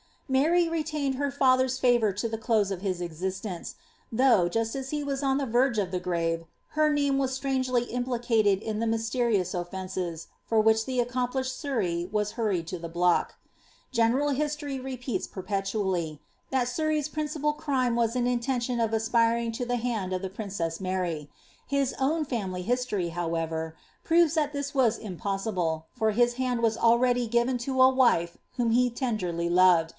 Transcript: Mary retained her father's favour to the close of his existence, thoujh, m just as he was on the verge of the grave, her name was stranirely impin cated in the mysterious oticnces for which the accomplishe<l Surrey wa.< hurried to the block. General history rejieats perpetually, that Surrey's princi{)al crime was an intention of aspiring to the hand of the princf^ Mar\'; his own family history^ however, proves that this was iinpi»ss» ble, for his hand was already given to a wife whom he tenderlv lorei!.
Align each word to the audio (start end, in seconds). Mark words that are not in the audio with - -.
Mary 0.27 0.69
retained 0.69 1.15
her 1.15 1.29
father's 1.29 1.77
favour 1.77 2.13
to 2.13 2.27
the 2.29 2.37
close 2.37 2.71
of 2.71 2.79
his 2.79 3.01
existence, 3.01 3.75
thoujh, 4.15 4.43
m 4.45 4.49
just 4.49 4.77
as 4.77 4.91
he 4.91 5.03
was 5.03 5.21
on 5.21 5.37
the 5.37 5.45
verge 5.45 5.77
of 5.77 5.91
the 5.91 5.99
grave, 5.99 6.45
her 6.69 6.89
name 6.91 7.17
was 7.17 7.37
stranirely 7.37 7.85
impin 7.91 8.05
cated 8.23 8.61
in 8.61 8.79
the 8.79 8.87
mysterious 8.87 9.53
oticnces 9.53 10.27
for 10.45 10.59
which 10.61 10.85
the 10.85 11.01
accomplishe<l 11.01 11.49
Surrey 11.51 12.09
wa.< 12.13 12.23
hurried 12.23 12.65
to 12.65 12.79
the 12.79 12.87
block. 12.89 13.35
General 13.91 14.29
history 14.29 14.79
rejieats 14.79 15.29
perpetually, 15.29 16.21
that 16.49 16.69
Surrey's 16.69 17.09
princi{)al 17.09 17.55
crime 17.57 17.95
was 17.97 18.15
an 18.15 18.25
intention 18.25 18.79
of 18.79 18.93
aspiring 18.93 19.51
to 19.51 19.65
the 19.65 19.75
hand 19.77 20.13
of 20.13 20.21
the 20.21 20.29
princf^ 20.31 20.79
Mar\'; 20.81 21.27
his 21.67 21.93
own 21.99 22.23
family 22.25 22.63
history^ 22.63 23.11
however, 23.11 23.75
proves 24.05 24.33
that 24.35 24.53
this 24.53 24.73
was 24.73 24.97
iinpi»ss» 24.97 25.51
ble, 25.53 25.85
for 25.91 26.11
his 26.11 26.35
hand 26.35 26.63
was 26.63 26.77
already 26.77 27.27
given 27.27 27.57
to 27.59 27.81
a 27.81 27.89
wife 27.89 28.37
whom 28.55 28.71
he 28.71 28.89
tenderlv 28.89 29.51
lorei!. 29.51 29.89